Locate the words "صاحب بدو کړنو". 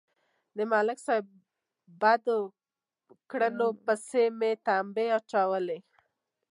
1.05-3.67